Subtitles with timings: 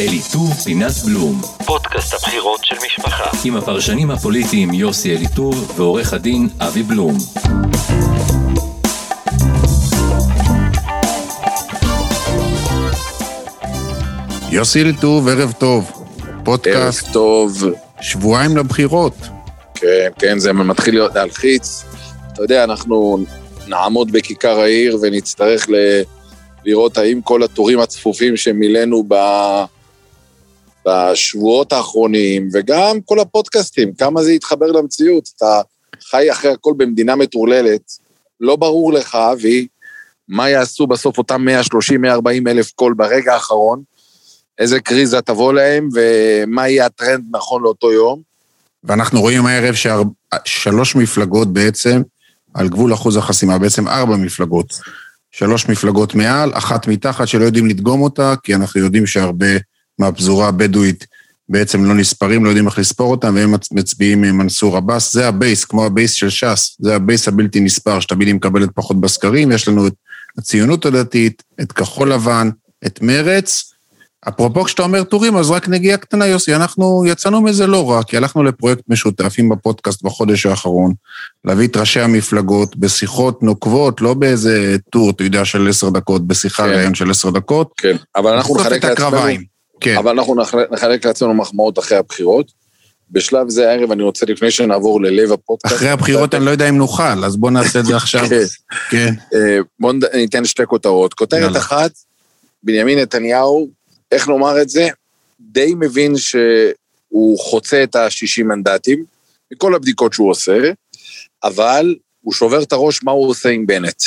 [0.00, 3.30] אליטור פינת בלום, פודקאסט הבחירות של משפחה.
[3.44, 7.16] עם הפרשנים הפוליטיים יוסי אליטור ועורך הדין אבי בלום.
[14.50, 15.90] יוסי אליטוב, ערב טוב.
[16.44, 17.64] פודקאסט ערב טוב.
[18.00, 19.14] שבועיים לבחירות.
[19.74, 21.84] כן, כן, זה מתחיל להיות להלחיץ.
[22.32, 23.18] אתה יודע, אנחנו
[23.68, 25.74] נעמוד בכיכר העיר ונצטרך ל...
[26.64, 29.14] לראות האם כל התורים הצפופים שמילאנו ב...
[30.86, 35.28] בשבועות האחרונים, וגם כל הפודקאסטים, כמה זה יתחבר למציאות.
[35.36, 35.60] אתה
[36.10, 37.92] חי אחרי הכל במדינה מטורללת,
[38.40, 39.66] לא ברור לך, אבי,
[40.28, 43.82] מה יעשו בסוף אותם 130-140 אלף קול ברגע האחרון,
[44.58, 48.20] איזה קריזה תבוא להם, ומה יהיה הטרנד נכון לאותו יום.
[48.84, 52.02] ואנחנו רואים הערב ששלוש מפלגות בעצם,
[52.54, 54.80] על גבול אחוז החסימה, בעצם ארבע מפלגות.
[55.30, 59.46] שלוש מפלגות מעל, אחת מתחת שלא יודעים לדגום אותה, כי אנחנו יודעים שהרבה
[59.98, 61.06] מהפזורה הבדואית
[61.48, 65.12] בעצם לא נספרים, לא יודעים איך לספור אותם, והם מצביעים עם מנסור עבאס.
[65.12, 69.52] זה הבייס, כמו הבייס של ש"ס, זה הבייס הבלתי נספר, שתמיד היא מקבלת פחות בסקרים.
[69.52, 69.94] יש לנו את
[70.38, 72.50] הציונות הדתית, את כחול לבן,
[72.86, 73.72] את מרץ.
[74.28, 78.16] אפרופו כשאתה אומר טורים, אז רק נגיעה קטנה, יוסי, אנחנו יצאנו מזה לא רע, כי
[78.16, 80.94] הלכנו לפרויקט משותף עם הפודקאסט בחודש האחרון,
[81.44, 86.62] להביא את ראשי המפלגות בשיחות נוקבות, לא באיזה טור, אתה יודע, של עשר דקות, בשיחה
[86.62, 86.68] כן.
[86.68, 87.72] ראיון של עשר דקות.
[87.76, 89.40] כן, אבל אנחנו נחלק את הקרביים.
[89.40, 89.96] לעצמנו, כן.
[89.96, 90.34] אבל אנחנו
[90.70, 92.52] נחלק, לעצמנו מחמאות אחרי הבחירות.
[93.10, 95.74] בשלב זה הערב אני רוצה, לפני שנעבור ללב הפודקאסט...
[95.74, 98.26] אחרי הבחירות אני לא יודע אם נוכל, אז בוא נעשה את זה עכשיו.
[98.30, 98.44] כן.
[98.90, 99.14] כן.
[99.34, 101.14] אה, בואו ניתן שתי כותרות.
[101.14, 101.56] כותרת.
[101.56, 101.90] אחת,
[102.62, 103.68] בנימין נתניהו,
[104.12, 104.88] איך לומר את זה?
[105.40, 109.04] די מבין שהוא חוצה את ה-60 מנדטים,
[109.52, 110.58] מכל הבדיקות שהוא עושה,
[111.44, 114.02] אבל הוא שובר את הראש מה הוא עושה עם בנט.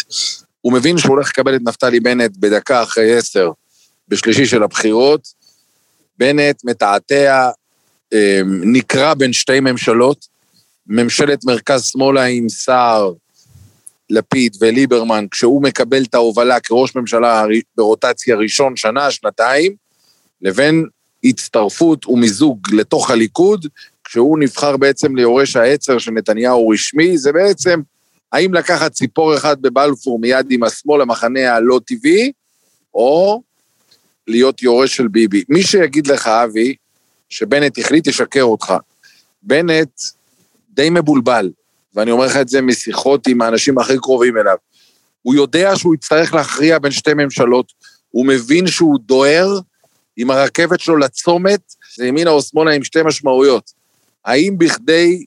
[0.61, 3.51] הוא מבין שהוא הולך לקבל את נפתלי בנט בדקה אחרי עשר,
[4.07, 5.38] בשלישי של הבחירות.
[6.19, 7.49] בנט מתעתע,
[8.13, 10.27] אה, נקרע בין שתי ממשלות,
[10.87, 13.13] ממשלת מרכז-שמאלה עם סער,
[14.09, 17.45] לפיד וליברמן, כשהוא מקבל את ההובלה כראש ממשלה
[17.77, 19.75] ברוטציה ראשון שנה, שנתיים,
[20.41, 20.85] לבין
[21.23, 23.67] הצטרפות ומיזוג לתוך הליכוד,
[24.03, 27.81] כשהוא נבחר בעצם ליורש העצר של נתניהו רשמי, זה בעצם
[28.31, 32.31] האם לקחת ציפור אחד בבלפור מיד עם השמאל המחנה הלא טבעי,
[32.93, 33.41] או
[34.29, 35.43] להיות יורש של ביבי.
[35.49, 36.75] מי שיגיד לך, אבי,
[37.29, 38.73] שבנט החליט, ישקר אותך.
[39.41, 40.01] בנט
[40.69, 41.51] די מבולבל,
[41.95, 44.55] ואני אומר לך את זה משיחות עם האנשים הכי קרובים אליו.
[45.21, 47.73] הוא יודע שהוא יצטרך להכריע בין שתי ממשלות,
[48.11, 49.59] הוא מבין שהוא דוהר
[50.17, 51.59] עם הרכבת שלו לצומת,
[51.95, 53.71] זה ימינה או שמאלה עם שתי משמעויות.
[54.25, 55.25] האם בכדי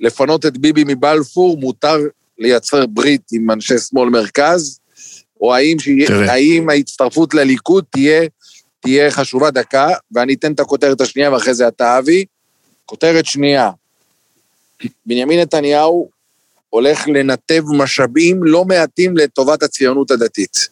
[0.00, 1.98] לפנות את ביבי מבלפור מותר
[2.38, 4.80] לייצר ברית עם אנשי שמאל מרכז,
[5.44, 6.32] או האם, שיה.
[6.32, 8.26] האם ההצטרפות לליכוד תהיה,
[8.80, 12.24] תהיה חשובה דקה, ואני אתן את הכותרת השנייה ואחרי זה אתה אבי.
[12.86, 13.70] כותרת שנייה,
[15.06, 16.08] בנימין נתניהו
[16.70, 20.68] הולך לנתב משאבים לא מעטים לטובת הציונות הדתית.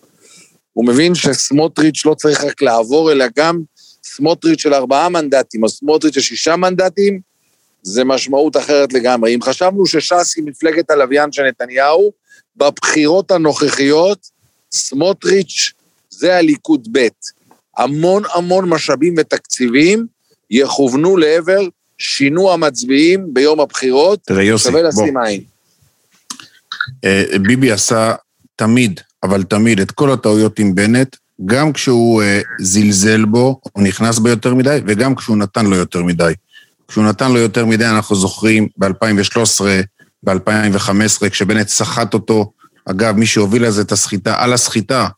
[0.72, 3.60] הוא מבין שסמוטריץ' לא צריך רק לעבור, אלא גם
[4.04, 7.20] סמוטריץ' של ארבעה מנדטים, או סמוטריץ' של שישה מנדטים,
[7.82, 9.34] זה משמעות אחרת לגמרי.
[9.34, 12.12] אם חשבנו שש"ס היא מפלגת הלוויין של נתניהו,
[12.56, 14.41] בבחירות הנוכחיות,
[14.72, 15.72] סמוטריץ'
[16.10, 17.08] זה הליכוד ב'.
[17.76, 20.06] המון המון משאבים ותקציבים
[20.50, 21.60] יכוונו לעבר
[21.98, 24.82] שינוע מצביעים ביום הבחירות, תראה, יוסי, שווה.
[24.82, 25.40] לשים עין.
[27.04, 28.14] אה, ביבי עשה
[28.56, 34.18] תמיד, אבל תמיד, את כל הטעויות עם בנט, גם כשהוא אה, זלזל בו, או נכנס
[34.18, 36.32] בו יותר מדי, וגם כשהוא נתן לו יותר מדי.
[36.88, 39.64] כשהוא נתן לו יותר מדי, אנחנו זוכרים ב-2013,
[40.22, 42.52] ב-2015, כשבנט סחט אותו,
[42.90, 45.08] אגב, מי שהוביל לזה את הסחיטה, על הסחיטה,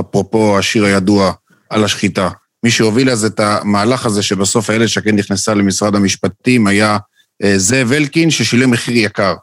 [0.00, 1.32] אפרופו השיר הידוע,
[1.70, 2.28] על השחיטה.
[2.64, 6.98] מי שהוביל אז את המהלך הזה, שבסוף איילת שקד נכנסה למשרד המשפטים, היה
[7.42, 9.34] אה, זאב אלקין, ששילם מחיר יקר.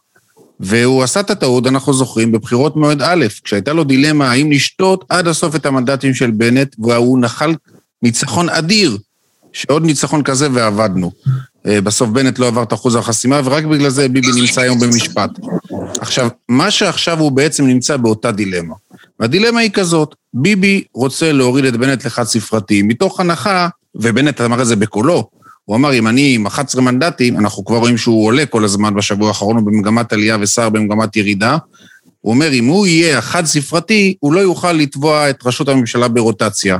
[0.60, 5.28] והוא עשה את הטעות, אנחנו זוכרים, בבחירות מועד א', כשהייתה לו דילמה האם לשתות עד
[5.28, 7.56] הסוף את המנדטים של בנט, והוא נחל
[8.04, 8.98] ניצחון אדיר,
[9.54, 11.12] שעוד ניצחון כזה ועבדנו.
[11.68, 15.30] אה, בסוף בנט לא עבר את אחוז החסימה, ורק בגלל זה ביבי נמצא היום במשפט.
[16.00, 18.76] עכשיו, מה שעכשיו הוא בעצם נמצא באותה דילמה.
[19.20, 24.68] והדילמה היא כזאת, ביבי רוצה להוריד את בנט לחד ספרתי, מתוך הנחה, ובנט אמר את
[24.68, 25.30] זה בקולו,
[25.66, 29.28] הוא אמר, אם אני עם 11 מנדטים, אנחנו כבר רואים שהוא עולה כל הזמן בשבוע
[29.28, 31.58] האחרון, הוא במגמת עלייה וסער במגמת ירידה.
[32.22, 36.78] הוא אומר, אם הוא יהיה חד ספרתי, הוא לא יוכל לתבוע את ראשות הממשלה ברוטציה.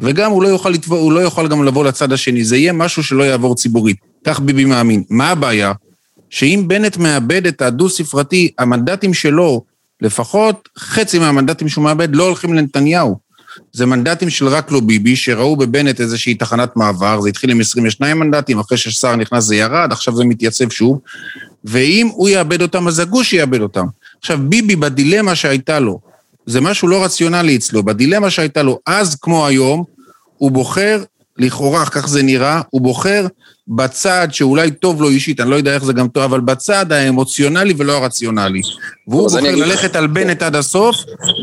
[0.00, 3.02] וגם הוא לא יוכל, לתבוע, הוא לא יוכל גם לבוא לצד השני, זה יהיה משהו
[3.02, 4.11] שלא יעבור ציבורית.
[4.24, 5.02] כך ביבי מאמין.
[5.10, 5.72] מה הבעיה?
[6.30, 9.64] שאם בנט מאבד את הדו-ספרתי, המנדטים שלו,
[10.00, 13.18] לפחות חצי מהמנדטים שהוא מאבד, לא הולכים לנתניהו.
[13.72, 18.18] זה מנדטים של רק לא ביבי, שראו בבנט איזושהי תחנת מעבר, זה התחיל עם 22
[18.18, 20.98] מנדטים, אחרי ששר נכנס זה ירד, עכשיו זה מתייצב שוב,
[21.64, 23.86] ואם הוא יאבד אותם, אז הגוש יאבד אותם.
[24.18, 26.00] עכשיו, ביבי בדילמה שהייתה לו,
[26.46, 29.84] זה משהו לא רציונלי אצלו, בדילמה שהייתה לו אז כמו היום,
[30.36, 31.02] הוא בוחר,
[31.38, 33.26] לכאורה, כך זה נראה, הוא בוחר
[33.68, 37.74] בצד שאולי טוב לו אישית, אני לא יודע איך זה גם טוב, אבל בצד האמוציונלי
[37.76, 38.60] ולא הרציונלי.
[39.08, 40.96] והוא אני בוחר לך- ללכת על בנט עד הסוף,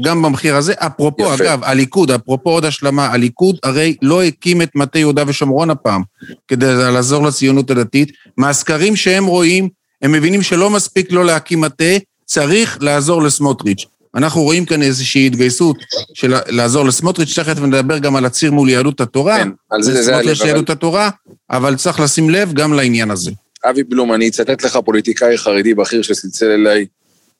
[0.03, 0.73] גם במחיר הזה.
[0.77, 1.43] אפרופו, יפה.
[1.43, 6.01] אגב, הליכוד, אפרופו עוד השלמה, הליכוד הרי לא הקים את מטה יהודה ושומרון הפעם,
[6.47, 8.11] כדי לעזור לציונות הדתית.
[8.37, 9.69] מהסקרים שהם רואים,
[10.01, 11.83] הם מבינים שלא מספיק לא להקים מטה,
[12.25, 13.85] צריך לעזור לסמוטריץ'.
[14.15, 15.77] אנחנו רואים כאן איזושהי התגייסות
[16.13, 19.37] של לעזור לסמוטריץ', תכף נדבר גם על הציר מול יהדות התורה.
[19.37, 21.09] כן, על זה זה הלב, סמוטריץ' יהדות התורה,
[21.49, 23.31] אבל צריך לשים לב גם לעניין הזה.
[23.69, 26.85] אבי בלום, אני אצטט לך פוליטיקאי חרדי בכיר שצלצל אליי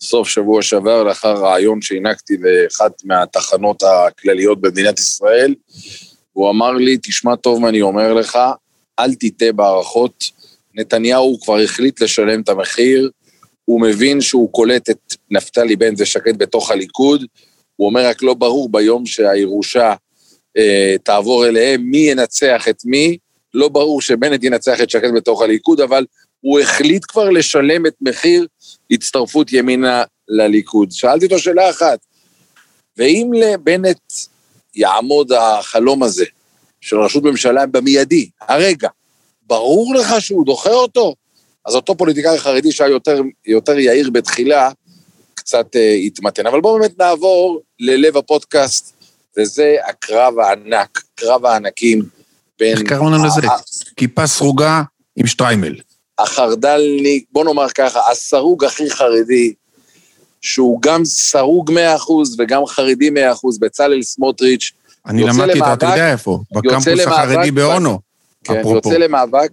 [0.01, 5.55] סוף שבוע שעבר לאחר ראיון שהענקתי לאחת מהתחנות הכלליות במדינת ישראל.
[6.33, 8.37] הוא אמר לי, תשמע טוב מה אני אומר לך,
[8.99, 10.23] אל תטעה בהערכות.
[10.75, 13.09] נתניהו כבר החליט לשלם את המחיר,
[13.69, 17.25] הוא מבין שהוא קולט את נפתלי בנט ושקד בתוך הליכוד,
[17.75, 19.93] הוא אומר רק לא ברור ביום שהירושה
[20.57, 23.17] אה, תעבור אליהם, מי ינצח את מי,
[23.53, 26.05] לא ברור שבנט ינצח את שקד בתוך הליכוד, אבל
[26.41, 28.47] הוא החליט כבר לשלם את מחיר
[28.91, 30.91] הצטרפות ימינה לליכוד.
[30.91, 31.99] שאלתי אותו שאלה אחת,
[32.97, 34.01] ואם לבנט
[34.75, 36.25] יעמוד החלום הזה
[36.81, 38.89] של ראשות ממשלה במיידי, הרגע,
[39.47, 41.15] ברור לך שהוא דוחה אותו?
[41.65, 44.69] אז אותו פוליטיקאי חרדי שהיה יותר, יותר יהיר בתחילה,
[45.35, 46.47] קצת אה, התמתן.
[46.47, 48.93] אבל בואו באמת נעבור ללב הפודקאסט,
[49.37, 52.03] וזה הקרב הענק, קרב הענקים
[52.59, 52.77] בין...
[52.77, 53.41] איך קראנו לזה?
[53.47, 53.55] ה-
[53.95, 54.81] כיפה סרוגה
[55.15, 55.75] עם שטריימל.
[56.19, 59.53] החרד"לניק, בוא נאמר ככה, הסרוג הכי חרדי,
[60.41, 61.75] שהוא גם סרוג 100%
[62.37, 63.13] וגם חרדי 100%,
[63.59, 64.71] בצלאל סמוטריץ',
[65.07, 66.39] אני למדתי את זה, אתה למאבק- יודע איפה?
[66.51, 67.99] בקמפוס למאבק החרדי באונו.
[68.43, 68.75] כן, אפרופו.
[68.75, 69.49] יוצא למאבק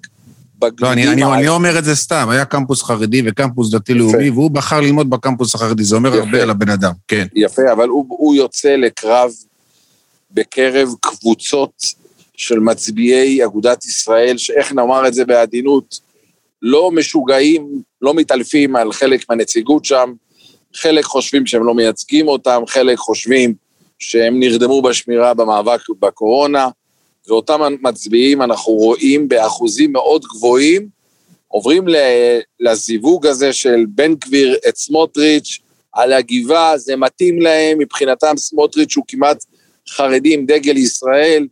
[0.80, 1.08] לא, אני.
[1.08, 5.54] אני, אני אומר את זה סתם, היה קמפוס חרדי וקמפוס דתי-לאומי, והוא בחר ללמוד בקמפוס
[5.54, 6.18] החרדי, זה אומר יפה.
[6.18, 7.26] הרבה על הבן אדם, כן.
[7.34, 9.30] יפה, אבל הוא, הוא יוצא לקרב
[10.30, 11.82] בקרב קבוצות
[12.36, 16.00] של מצביעי אגודת ישראל, שאיך נאמר את זה בעדינות,
[16.62, 20.12] לא משוגעים, לא מתעלפים על חלק מהנציגות שם,
[20.74, 23.54] חלק חושבים שהם לא מייצגים אותם, חלק חושבים
[23.98, 26.68] שהם נרדמו בשמירה במאבק בקורונה,
[27.28, 30.88] ואותם מצביעים אנחנו רואים באחוזים מאוד גבוהים,
[31.48, 31.84] עוברים
[32.60, 35.58] לזיווג הזה של בן גביר את סמוטריץ',
[35.92, 39.44] על הגבעה, זה מתאים להם, מבחינתם סמוטריץ' הוא כמעט
[39.88, 41.46] חרדי עם דגל ישראל,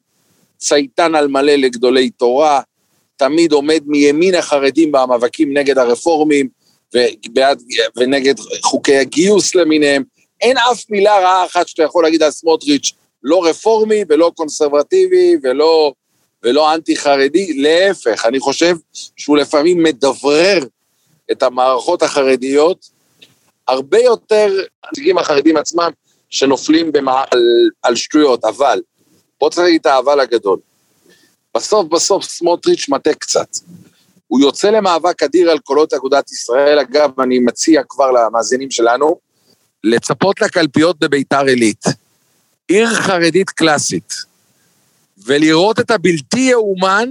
[0.58, 2.60] צייתן על מלא לגדולי תורה,
[3.16, 6.48] תמיד עומד מימין החרדים במאבקים נגד הרפורמים
[6.94, 7.62] ובעד,
[7.96, 10.02] ונגד חוקי הגיוס למיניהם.
[10.40, 12.92] אין אף מילה רעה אחת שאתה יכול להגיד על סמוטריץ',
[13.24, 15.92] לא רפורמי ולא קונסרבטיבי ולא,
[16.42, 18.76] ולא אנטי-חרדי, להפך, אני חושב
[19.16, 20.58] שהוא לפעמים מדברר
[21.32, 22.88] את המערכות החרדיות,
[23.68, 25.90] הרבה יותר הנציגים החרדים עצמם
[26.30, 27.22] שנופלים במע...
[27.30, 27.40] על,
[27.82, 28.80] על שטויות, אבל,
[29.38, 30.58] פה צריך להגיד את האבל הגדול.
[31.54, 33.48] בסוף בסוף סמוטריץ' מטה קצת.
[34.26, 39.18] הוא יוצא למאבק אדיר על קולות אגודת ישראל, אגב, אני מציע כבר למאזינים שלנו,
[39.84, 41.84] לצפות לקלפיות בביתר עילית.
[42.68, 44.12] עיר חרדית קלאסית.
[45.26, 47.08] ולראות את הבלתי יאומן,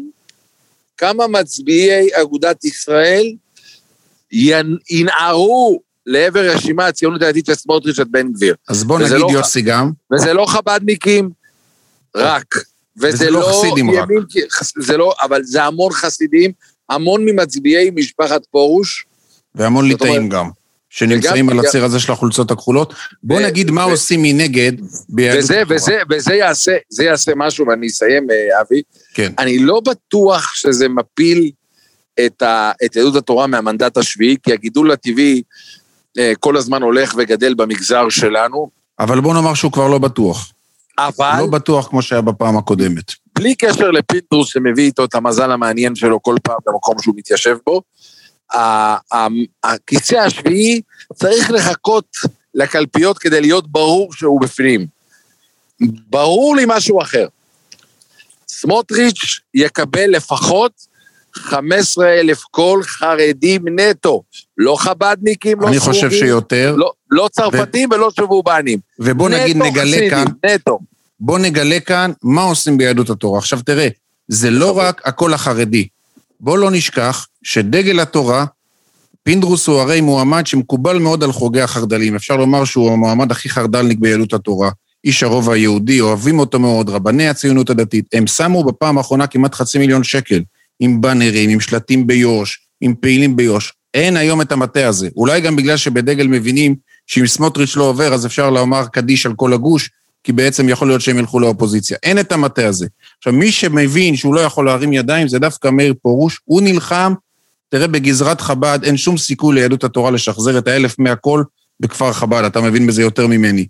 [0.98, 3.34] כמה מצביעי אגודת ישראל
[4.90, 8.56] ינערו לעבר רשימה הציונות הדתית של סמוטריץ' את בן גביר.
[8.70, 11.30] אז בוא נגיד לא- יוסי גם, וזה לא חב"דניקים,
[12.16, 12.56] רק.
[12.98, 14.10] וזה וזה לא לא חסידים רק.
[14.10, 16.52] ימין, חס- זה לא, אבל זה המון חסידים,
[16.90, 19.06] המון ממצביעי משפחת פרוש,
[19.56, 20.50] והמון ליטאים גם,
[20.96, 22.94] שנמצאים על הציר הזה של החולצות הכחולות.
[23.24, 24.72] בוא נגיד מה עושים מנגד
[25.10, 25.76] ביהדות וזה, התורה.
[25.76, 28.82] וזה, וזה יעשה, זה יעשה משהו, ואני אסיים, אה, אבי.
[29.14, 29.34] כן.
[29.40, 31.52] אני לא בטוח שזה מפיל
[32.26, 35.42] את, ה, את יהדות התורה מהמנדט השביעי, כי הגידול הטבעי
[36.18, 38.70] אה, כל הזמן הולך וגדל במגזר שלנו,
[39.00, 40.52] אבל בוא נאמר שהוא כבר לא בטוח.
[40.98, 43.04] אבל לא בטוח כמו שהיה בפעם הקודמת.
[43.36, 47.82] בלי קשר לפינדרוס שמביא איתו את המזל המעניין שלו כל פעם במקום שהוא מתיישב בו,
[49.64, 50.82] הכיסא השביעי
[51.14, 52.06] צריך לחכות
[52.54, 54.88] לקלפיות כדי להיות ברור שהוא בפנים.
[56.10, 57.28] ברור לי משהו אחר.
[58.48, 60.72] סמוטריץ' יקבל לפחות
[61.34, 64.24] 15 אלף קול חרדים נטו,
[64.58, 68.80] לא חב"דניקים, לא אני חושב סרוגים, שיותר, לא, לא צרפתים ולא שבובנים.
[69.00, 70.80] ובוא נגיד נטו נגלה חסידים, כאן, נטו.
[71.20, 73.40] בוא נגלה כאן מה עושים ביהדות התורה.
[73.40, 73.88] עכשיו תראה,
[74.28, 75.88] זה לא רק הקול החרדי.
[76.44, 78.46] בוא לא נשכח שדגל התורה,
[79.24, 82.16] פינדרוס הוא הרי מועמד שמקובל מאוד על חוגי החרד"לים.
[82.16, 84.70] אפשר לומר שהוא המועמד הכי חרד"לניק ביהדות התורה.
[85.04, 88.06] איש הרובע היהודי, אוהבים אותו מאוד, רבני הציונות הדתית.
[88.14, 90.42] הם שמו בפעם האחרונה כמעט חצי מיליון שקל,
[90.80, 93.74] עם באנרים, עם שלטים ביו"ש, עם פעילים ביו"ש.
[93.94, 95.10] אין היום את המטה הזה.
[95.16, 96.76] אולי גם בגלל שבדגל מבינים
[97.08, 99.90] שאם סמוטריץ' לא עובר, אז אפשר לומר קדיש על כל הגוש,
[100.24, 101.98] כי בעצם יכול להיות שהם ילכו לאופוזיציה.
[102.04, 102.88] אין את המטה הזה.
[103.18, 107.14] עכשיו, מי שמבין שהוא לא יכול להרים ידיים זה דווקא מאיר פרוש, הוא נלחם,
[107.70, 111.44] תראה, בגזרת חב"ד אין שום סיכוי ליהדות התורה לשחזר את האלף מהכל
[111.80, 113.66] בכפר חב"ד, אתה מבין בזה יותר ממני.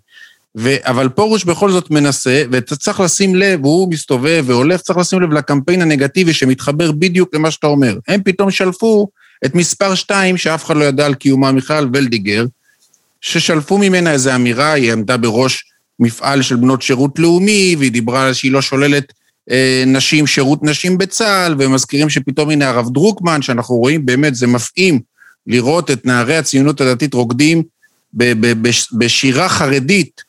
[0.58, 0.74] ו...
[0.80, 5.32] אבל פרוש בכל זאת מנסה, ואתה צריך לשים לב, והוא מסתובב והולך, צריך לשים לב
[5.32, 7.98] לקמפיין הנגטיבי שמתחבר בדיוק למה שאתה אומר.
[8.08, 9.08] הם פתאום שלפו
[9.44, 12.44] את מספר שתיים, שאף אחד לא ידע על קיומה, מיכל ולדיגר,
[13.20, 15.64] ששלפו ממנה איזו אמירה, היא עמדה בראש
[16.00, 19.12] מפעל של בנות שירות לאומי, והיא דיברה שהיא לא שוללת
[19.50, 25.00] אה, נשים, שירות נשים בצה"ל, ומזכירים שפתאום הנה הרב דרוקמן, שאנחנו רואים באמת, זה מפעים
[25.46, 27.62] לראות את נערי הציונות הדתית רוקדים
[28.14, 30.24] ב- ב- בש- בשירה חרדית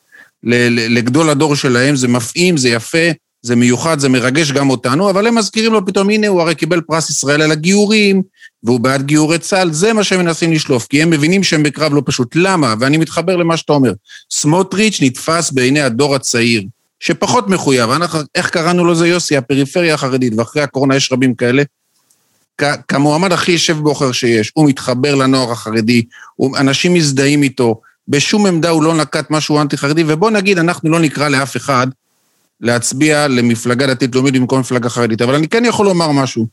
[0.90, 3.12] לגדול הדור שלהם, זה מפעים, זה יפה,
[3.46, 6.82] זה מיוחד, זה מרגש גם אותנו, אבל הם מזכירים לו פתאום, הנה, הוא הרי קיבל
[6.82, 8.22] פרס ישראל על הגיורים,
[8.64, 12.02] והוא בעד גיורי צה"ל, זה מה שהם מנסים לשלוף, כי הם מבינים שהם בקרב לא
[12.06, 12.36] פשוט.
[12.36, 12.74] למה?
[12.80, 13.94] ואני מתחבר למה שאתה אומר.
[14.32, 16.64] סמוטריץ' נתפס בעיני הדור הצעיר,
[17.00, 17.90] שפחות מחויב.
[17.90, 19.38] אנחנו, איך קראנו לו זה, יוסי?
[19.38, 21.64] הפריפריה החרדית, ואחרי הקורונה יש רבים כאלה.
[22.88, 26.04] כמועמד הכי יושב בוחר שיש, הוא מתחבר לנוער החרדי,
[26.36, 31.00] הוא, אנשים מזדהים איתו, בשום עמדה הוא לא נקט משהו אנטי-חרדי, ובוא נגיד, אנחנו לא
[31.00, 31.88] נקרא לאף אחד
[32.62, 36.48] להצביע למפלגה דתית-לאומית במקום מפלגה חרדית, אבל אני כן יכול לומר משהו.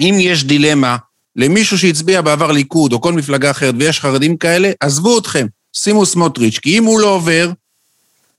[0.00, 0.96] אם יש דילמה
[1.36, 6.58] למישהו שהצביע בעבר ליכוד או כל מפלגה אחרת ויש חרדים כאלה, עזבו אתכם, שימו סמוטריץ',
[6.58, 7.50] כי אם הוא לא עובר,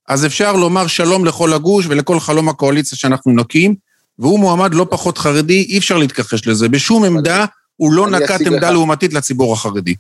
[0.08, 3.76] אז אפשר לומר שלום לכל הגוש ולכל חלום הקואליציה שאנחנו נקים,
[4.20, 6.70] והוא מועמד לא פחות חרדי, אי אפשר להתכחש לזה.
[6.70, 7.46] בשום עמדה
[7.76, 8.74] הוא לא נקט עמדה לך.
[8.74, 9.96] לעומתית לציבור החרדי.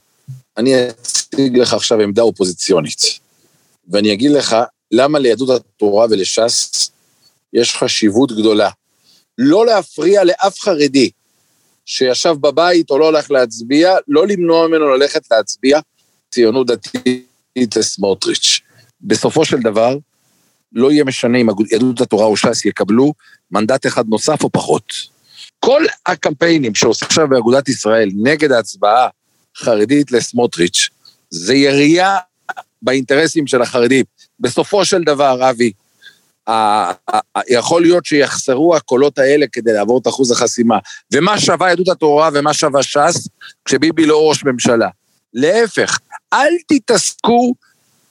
[0.58, 3.20] אני אציג לך עכשיו עמדה אופוזיציונית,
[3.90, 4.56] ואני אגיד לך
[4.92, 6.92] למה ליהדות התורה ולש"ס
[7.54, 8.70] יש חשיבות גדולה.
[9.38, 11.10] לא להפריע לאף חרדי
[11.86, 15.80] שישב בבית או לא הולך להצביע, לא למנוע ממנו ללכת להצביע
[16.32, 18.60] ציונות דתית לסמוטריץ'.
[19.02, 19.98] בסופו של דבר,
[20.74, 23.14] לא יהיה משנה אם יהדות התורה או ש"ס יקבלו
[23.52, 24.94] מנדט אחד נוסף או פחות.
[25.60, 29.08] כל הקמפיינים שעושים עכשיו באגודת ישראל נגד ההצבעה
[29.58, 30.90] חרדית לסמוטריץ',
[31.30, 32.18] זה ירייה
[32.82, 34.06] באינטרסים של החרדים.
[34.40, 35.72] בסופו של דבר, אבי,
[37.50, 40.78] יכול להיות שיחסרו הקולות האלה כדי לעבור את אחוז החסימה.
[41.14, 43.28] ומה שווה יהדות התורה ומה שווה ש"ס
[43.66, 44.90] כשביבי לא ראש ממשלה?
[45.34, 46.00] להפך,
[46.34, 47.54] אל תתעסקו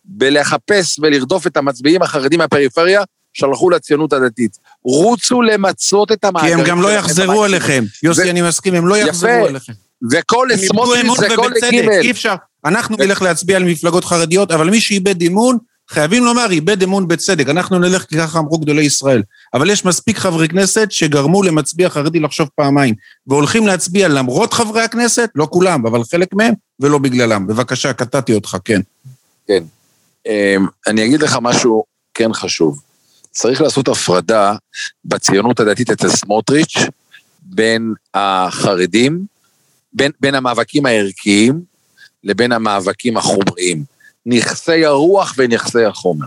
[0.04, 3.02] בלחפש ולרדוף את המצביעים החרדים מהפריפריה
[3.32, 4.58] שהלכו לציונות הדתית.
[4.84, 6.54] רוצו למצות את המאגרים.
[6.54, 7.84] כי הם גם לא יחזרו אליכם.
[8.02, 9.72] יוסי, אני מסכים, הם לא יחזרו אליכם.
[10.12, 11.88] וכל סמוטריץ' זה כל ג'.
[11.88, 12.34] אי אפשר.
[12.64, 15.58] אנחנו נלך להצביע על מפלגות חרדיות, אבל מי שאיבד אמון,
[15.90, 17.48] חייבים לומר, איבד אמון בצדק.
[17.48, 19.22] אנחנו נלך כי ככה אמרו גדולי ישראל.
[19.54, 22.94] אבל יש מספיק חברי כנסת שגרמו למצביע חרדי לחשוב פעמיים,
[23.26, 27.46] והולכים להצביע למרות חברי הכנסת, לא כולם, אבל חלק מהם, ולא בגללם.
[27.46, 28.80] בבקשה, קטעתי אותך, כן.
[29.48, 29.64] כן.
[30.26, 32.82] אמ, אני אגיד לך משהו כן חשוב.
[33.30, 34.54] צריך לעשות הפרדה
[35.04, 36.76] בציונות הדתית אצל סמוטריץ'
[37.42, 39.24] בין החרדים,
[39.92, 41.60] בין, בין המאבקים הערכיים
[42.24, 43.95] לבין המאבקים החומריים.
[44.26, 46.26] נכסי הרוח ונכסי החומר.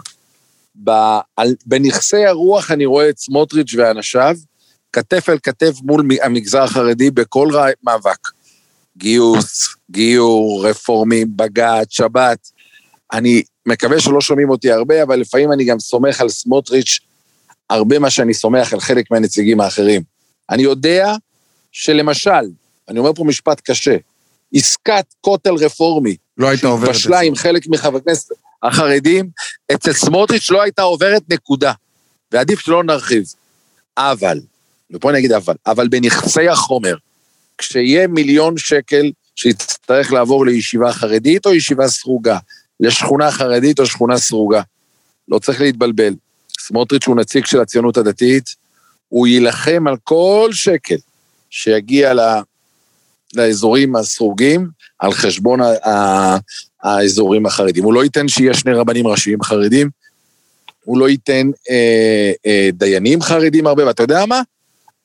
[1.65, 4.35] בנכסי הרוח אני רואה את סמוטריץ' ואנשיו
[4.93, 7.49] כתף אל כתף מול המגזר החרדי בכל
[7.83, 8.27] מאבק.
[8.97, 12.49] גיוס, גיור, רפורמים, בג"ץ, שבת.
[13.13, 16.99] אני מקווה שלא שומעים אותי הרבה, אבל לפעמים אני גם סומך על סמוטריץ'
[17.69, 20.01] הרבה מה שאני סומך על חלק מהנציגים האחרים.
[20.49, 21.13] אני יודע
[21.71, 22.45] שלמשל,
[22.89, 23.97] אני אומר פה משפט קשה,
[24.53, 26.89] עסקת כותל רפורמי, לא הייתה עוברת.
[26.89, 28.29] בשלה עם חלק מחברי הכנסת
[28.63, 29.29] החרדים,
[29.73, 31.73] אצל סמוטריץ' לא הייתה עוברת נקודה.
[32.31, 33.23] ועדיף שלא נרחיב.
[33.97, 34.39] אבל,
[34.93, 36.95] ופה אני אגיד אבל, אבל בנכסי החומר,
[37.57, 42.37] כשיהיה מיליון שקל שיצטרך לעבור לישיבה חרדית או ישיבה סרוגה,
[42.79, 44.61] לשכונה חרדית או שכונה סרוגה,
[45.27, 46.13] לא צריך להתבלבל.
[46.59, 48.55] סמוטריץ' הוא נציג של הציונות הדתית,
[49.07, 50.97] הוא יילחם על כל שקל
[51.49, 52.13] שיגיע
[53.33, 54.67] לאזורים הסרוגים
[54.99, 55.59] על חשבון
[56.83, 57.83] האזורים החרדים.
[57.83, 59.89] הוא לא ייתן שיהיה שני רבנים ראשיים חרדים,
[60.83, 64.41] הוא לא ייתן אה, אה, דיינים חרדים הרבה, ואתה יודע מה?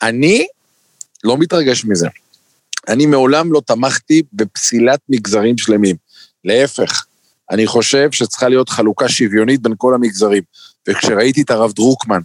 [0.03, 0.47] אני
[1.25, 2.09] לא מתרגש מזה.
[2.89, 5.97] אני מעולם לא תמכתי בפסילת מגזרים שלמים.
[6.45, 7.05] להפך,
[7.51, 10.43] אני חושב שצריכה להיות חלוקה שוויונית בין כל המגזרים.
[10.89, 12.21] וכשראיתי את הרב דרוקמן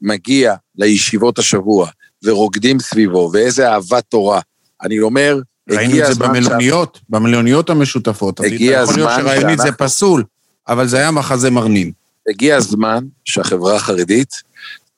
[0.00, 1.88] מגיע לישיבות השבוע
[2.24, 4.40] ורוקדים סביבו, ואיזה אהבת תורה,
[4.82, 5.38] אני אומר,
[5.70, 7.04] ראינו את זה במלוניות, ש...
[7.08, 8.40] במלוניות המשותפות.
[8.40, 9.12] הגיע הזמן שאנחנו...
[9.12, 10.24] יכול להיות שראיינית זה פסול,
[10.68, 11.92] אבל זה היה מחזה מרנין.
[12.28, 14.34] הגיע הזמן שהחברה החרדית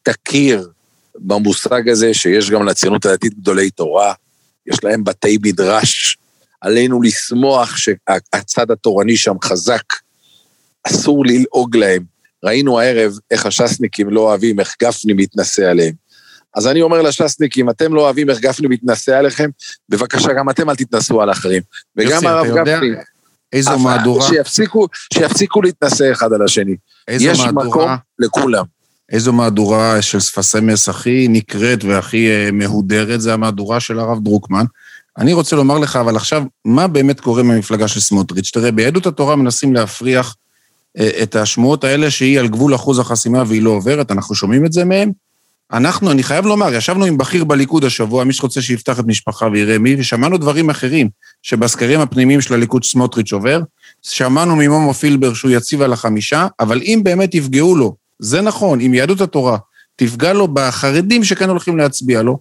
[0.02, 0.68] תכיר
[1.14, 4.12] במושג הזה שיש גם לציונות הדתית גדולי תורה,
[4.66, 6.18] יש להם בתי מדרש,
[6.60, 9.84] עלינו לשמוח שהצד התורני שם חזק,
[10.84, 12.02] אסור ללעוג להם.
[12.44, 15.92] ראינו הערב איך הש"סניקים לא אוהבים, איך גפני מתנשא עליהם.
[16.56, 19.50] אז אני אומר לש"סניקים, אתם לא אוהבים איך גפני מתנשא עליכם,
[19.88, 21.62] בבקשה, גם אתם אל תתנסו על אחרים.
[21.96, 22.88] וגם הרב גפני,
[23.52, 26.76] איזו מהדורה, שיפסיקו, שיפסיקו להתנשא אחד על השני.
[27.08, 28.64] איזו יש מהדורה, מקום לכולם.
[29.12, 34.64] איזו מהדורה של ספסמס הכי נקראת והכי אה, מהודרת, זה המהדורה של הרב דרוקמן.
[35.18, 38.50] אני רוצה לומר לך, אבל עכשיו, מה באמת קורה במפלגה של סמוטריץ'?
[38.50, 40.36] תראה, ביהדות התורה מנסים להפריח
[40.98, 44.72] אה, את השמועות האלה שהיא על גבול אחוז החסימה והיא לא עוברת, אנחנו שומעים את
[44.72, 45.23] זה מהם.
[45.72, 49.78] אנחנו, אני חייב לומר, ישבנו עם בכיר בליכוד השבוע, מי שרוצה שיפתח את משפחה ויראה
[49.78, 51.08] מי, ושמענו דברים אחרים,
[51.42, 53.60] שבסקרים הפנימיים של הליכוד סמוטריץ' עובר.
[54.02, 58.94] שמענו ממומו פילבר שהוא יציב על החמישה, אבל אם באמת יפגעו לו, זה נכון, אם
[58.94, 59.58] יהדות התורה
[59.96, 62.38] תפגע לו בחרדים שכן הולכים להצביע לו,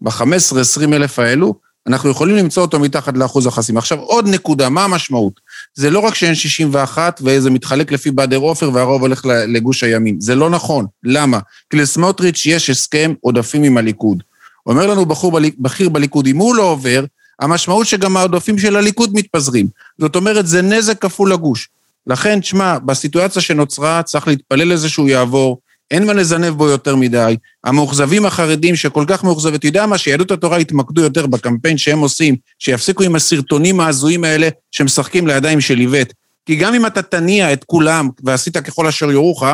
[0.00, 1.54] ב-15-20 אלף האלו,
[1.86, 3.78] אנחנו יכולים למצוא אותו מתחת לאחוז החסימה.
[3.78, 5.40] עכשיו, עוד נקודה, מה המשמעות?
[5.76, 10.20] זה לא רק שאין 61 וזה מתחלק לפי באדר עופר והרוב הולך לגוש הימין.
[10.20, 10.86] זה לא נכון.
[11.04, 11.38] למה?
[11.70, 14.22] כי לסמוטריץ' יש הסכם עודפים עם הליכוד.
[14.66, 17.04] אומר לנו בחור בכיר בליכוד, אם הוא לא עובר,
[17.40, 19.66] המשמעות שגם העודפים של הליכוד מתפזרים.
[19.98, 21.68] זאת אומרת, זה נזק כפול לגוש.
[22.06, 25.58] לכן, תשמע, בסיטואציה שנוצרה צריך להתפלל לזה שהוא יעבור,
[25.90, 27.36] אין מה לזנב בו יותר מדי.
[27.64, 32.36] המאוכזבים החרדים שכל כך מאוכזבים, אתה יודע מה, שיהדות התורה יתמקדו יותר בקמפיין שהם עושים,
[32.58, 36.12] שיפסיקו עם הסרטונים ההזויים האלה שמשחקים לידיים של איווט.
[36.46, 39.44] כי גם אם אתה תניע את כולם ועשית ככל אשר יורוך,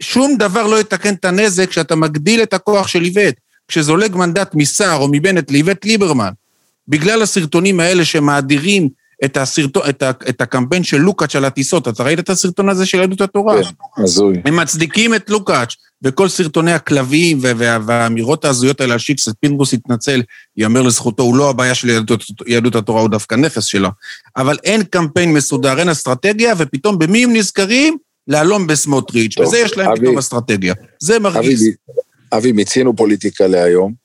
[0.00, 3.34] שום דבר לא יתקן את הנזק כשאתה מגדיל את הכוח של איווט.
[3.68, 6.30] כשזולג מנדט מסער או מבנט לאיווט ליברמן,
[6.88, 8.88] בגלל הסרטונים האלה שמאדירים
[9.24, 12.86] את, הסרטו, את, ה, את הקמפיין של לוקאץ' על הטיסות, אתה ראית את הסרטון הזה
[12.86, 13.62] של יהדות התורה?
[13.62, 13.70] כן,
[14.02, 14.36] הזוי.
[14.44, 20.22] הם מצדיקים את לוקאץ' וכל סרטוני הכלבים וה, והאמירות ההזויות האלה על שיקס, פינדרוס התנצל,
[20.56, 23.88] ייאמר לזכותו, הוא לא הבעיה של יהדות, יהדות התורה, הוא דווקא נכס שלה.
[24.36, 27.96] אבל אין קמפיין מסודר, אין אסטרטגיה, ופתאום במי הם נזכרים?
[28.28, 30.74] להלום בסמוטריץ', טוב, וזה יש להם אבי- פתאום אסטרטגיה.
[31.00, 31.68] זה אבי, מרגיז.
[32.32, 34.01] אבי, מיצינו פוליטיקה להיום.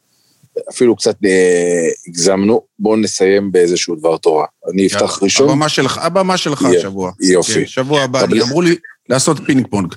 [0.70, 4.46] אפילו קצת אה, הגזמנו, בואו נסיים באיזשהו דבר תורה.
[4.74, 5.50] אני אפתח ראשון.
[5.50, 7.12] הבמה שלך, הבמה שלך יהיה, השבוע.
[7.20, 7.54] יופי.
[7.54, 8.76] כן, שבוע הבא, אני- אמרו לי
[9.10, 9.94] לעשות פינג פונג.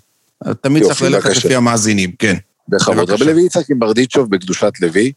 [0.61, 1.37] תמיד יופי, צריך ללכת.
[1.37, 2.37] לפי המאזינים, כן.
[2.69, 3.11] בכבוד.
[3.11, 5.13] רבי לוי יצחק עם ברדיצ'וב בקדושת לוי,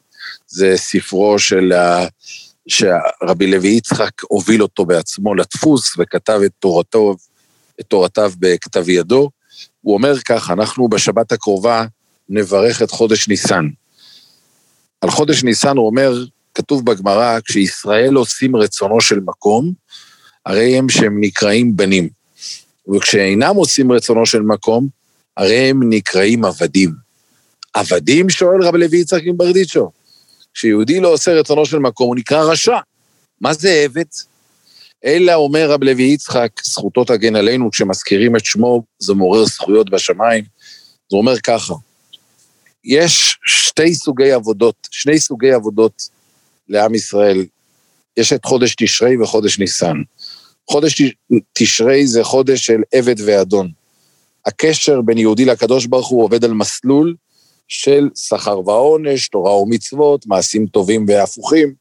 [0.48, 2.06] זה ספרו של ה...
[2.68, 7.16] שרבי לוי יצחק הוביל אותו בעצמו לדפוס וכתב את תורתו,
[7.80, 9.30] את תורתיו בכתב ידו.
[9.82, 11.86] הוא אומר כך, אנחנו בשבת הקרובה
[12.30, 13.68] נברך את חודש ניסן.
[15.04, 16.24] על חודש ניסן הוא אומר,
[16.56, 19.72] כתוב בגמרא, כשישראל עושים רצונו של מקום,
[20.46, 22.10] הרי הם שהם נקראים בנים.
[22.96, 24.88] וכשאינם עושים רצונו של מקום,
[25.38, 26.92] הרי הם נקראים עבדים.
[27.74, 28.30] עבדים?
[28.30, 29.92] שואל רב לוי יצחק עם ברדיצ'ו.
[30.54, 32.78] כשיהודי לא עושה רצונו של מקום, הוא נקרא רשע.
[33.42, 34.04] מה זה עבד?
[35.06, 40.44] אלא אומר רב לוי יצחק, זכותו תגן עלינו, כשמזכירים את שמו, זה מעורר זכויות בשמיים.
[41.12, 41.74] זה אומר ככה,
[42.86, 46.10] יש שתי סוגי עבודות, שני סוגי עבודות
[46.69, 47.46] לעם ישראל.
[48.17, 50.02] יש את חודש תשרי וחודש ניסן.
[50.69, 51.02] חודש
[51.54, 53.72] תשרי זה חודש של עבד ואדון.
[54.46, 57.15] הקשר בין יהודי לקדוש ברוך הוא עובד על מסלול
[57.67, 61.74] של שכר ועונש, תורה ומצוות, מעשים טובים והפוכים.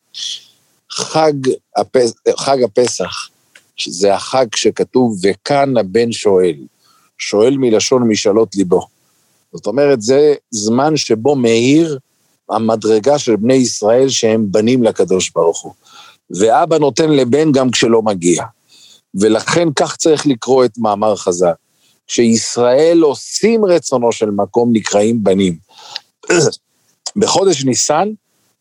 [0.91, 1.33] חג,
[1.77, 2.13] הפס...
[2.37, 3.29] חג הפסח,
[3.89, 6.57] זה החג שכתוב, וכאן הבן שואל.
[7.19, 8.92] שואל מלשון משאלות ליבו.
[9.53, 11.99] זאת אומרת, זה זמן שבו מאיר
[12.51, 15.73] המדרגה של בני ישראל שהם בנים לקדוש ברוך הוא.
[16.31, 18.45] ואבא נותן לבן גם כשלא מגיע.
[19.15, 21.53] ולכן כך צריך לקרוא את מאמר חז"ל.
[22.07, 25.57] כשישראל עושים רצונו של מקום נקראים בנים.
[27.17, 28.09] בחודש ניסן,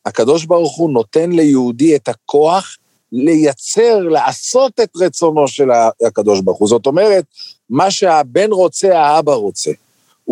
[0.05, 2.77] הקדוש ברוך הוא נותן ליהודי את הכוח
[3.11, 5.67] לייצר, לעשות את רצונו של
[6.07, 6.67] הקדוש ברוך הוא.
[6.67, 7.25] זאת אומרת,
[7.69, 9.71] מה שהבן רוצה, האבא רוצה.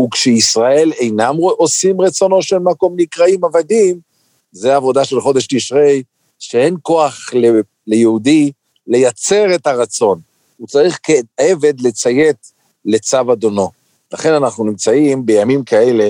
[0.05, 3.99] וכשישראל אינם עושים רצונו של מקום נקראים עבדים,
[4.51, 6.03] זה עבודה של חודש תשרי,
[6.39, 8.51] שאין כוח ל- ליהודי
[8.87, 10.19] לייצר את הרצון.
[10.57, 12.51] הוא צריך כעבד לציית
[12.85, 13.69] לצו אדונו.
[14.13, 16.09] לכן אנחנו נמצאים בימים כאלה,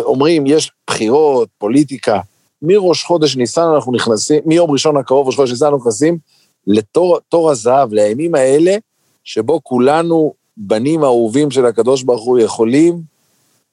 [0.00, 2.20] אומרים, יש בחירות, פוליטיקה.
[2.62, 6.18] מראש חודש ניסן אנחנו נכנסים, מיום ראשון הקרוב, ראש חודש ניסן אנחנו נכנסים
[6.66, 8.76] לתור תור הזהב, לימים האלה,
[9.24, 13.09] שבו כולנו, בנים אהובים של הקדוש ברוך הוא, יכולים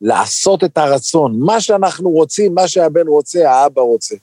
[0.02, 1.40] לעשות את הרצון.
[1.40, 4.16] מה שאנחנו רוצים, מה שהבן רוצה, האבא רוצה.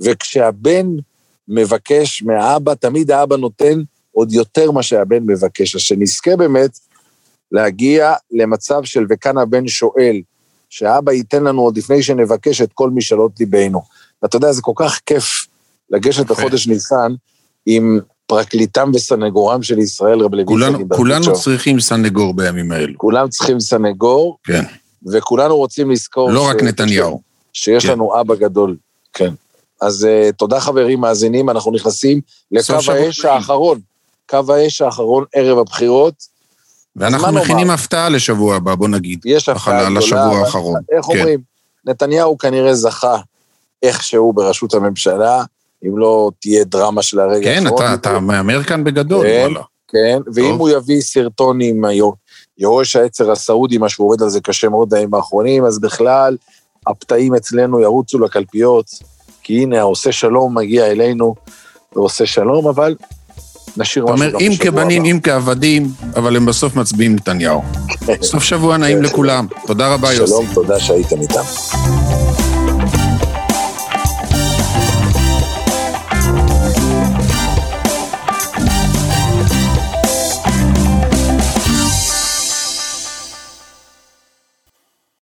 [0.00, 0.86] וכשהבן
[1.48, 5.74] מבקש מהאבא, תמיד האבא נותן עוד יותר מה שהבן מבקש.
[5.74, 6.78] אז שנזכה באמת
[7.52, 10.20] להגיע למצב של וכאן הבן שואל,
[10.70, 13.82] שאבא ייתן לנו עוד לפני שנבקש את כל משאלות ליבנו.
[14.22, 15.46] ואתה יודע, זה כל כך כיף
[15.90, 16.34] לגשת יפה.
[16.34, 17.12] בחודש ניסן
[17.66, 21.32] עם פרקליטם וסנגורם של ישראל, רב לוי כולנו, כולנו.
[21.32, 22.98] צריכים סנגור בימים האלו.
[22.98, 24.62] כולם צריכים סנגור, כן.
[25.12, 26.30] וכולנו רוצים לזכור...
[26.30, 27.20] לא ש- רק נתניהו.
[27.52, 27.92] שיש כן.
[27.92, 28.76] לנו אבא גדול,
[29.12, 29.32] כן.
[29.80, 32.20] אז uh, תודה חברים מאזינים, אנחנו נכנסים
[32.52, 33.24] לקו האש.
[33.24, 33.80] האחרון.
[34.30, 36.14] קו האש האחרון ערב הבחירות.
[36.96, 37.70] ואנחנו מכינים?
[37.70, 39.20] הפתעה לשבוע הבא, בוא נגיד.
[39.24, 40.00] יש הפתעה גדולה.
[40.00, 40.80] לשבוע האחרון.
[40.92, 41.18] איך כן.
[41.18, 41.40] אומרים?
[41.84, 43.16] נתניהו כנראה זכה
[43.82, 45.44] איכשהו בראשות הממשלה,
[45.86, 47.82] אם לא תהיה דרמה של הרגע כן, האחרון.
[47.84, 49.40] אתה, אתה מהמר כאן בגדול, כן.
[49.48, 49.60] וואלה.
[49.88, 50.54] כן, ואם.
[50.54, 52.10] הוא יביא סרטון עם היו-
[52.58, 56.36] יורש העצר הסעודי, מה שהוא עובד על זה קשה מאוד בימים האחרונים, אז בכלל,
[56.86, 58.90] הפתאים אצלנו ירוצו לקלפיות,
[59.42, 61.34] כי הנה, העושה שלום מגיע אלינו
[61.96, 62.94] ועושה שלום, אבל
[63.76, 65.10] נשאיר אתה משהו אומר, גם אם בשבוע כבנים, הבא.
[65.10, 67.62] אם כעבדים, אבל הם בסוף מצביעים נתניהו.
[68.22, 69.04] סוף שבוע נעים כן.
[69.04, 69.46] לכולם.
[69.66, 70.32] תודה רבה, יוסי.
[70.32, 72.45] שלום, תודה שהייתם איתם.